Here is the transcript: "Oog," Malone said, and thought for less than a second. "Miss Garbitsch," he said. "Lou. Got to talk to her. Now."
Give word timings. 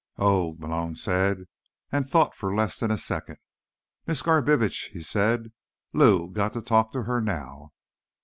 "Oog," 0.17 0.57
Malone 0.57 0.95
said, 0.95 1.45
and 1.91 2.07
thought 2.09 2.33
for 2.33 2.55
less 2.55 2.79
than 2.79 2.89
a 2.89 2.97
second. 2.97 3.37
"Miss 4.07 4.23
Garbitsch," 4.23 4.87
he 4.89 5.01
said. 5.03 5.51
"Lou. 5.93 6.31
Got 6.31 6.53
to 6.53 6.61
talk 6.63 6.91
to 6.93 7.03
her. 7.03 7.21
Now." 7.21 7.71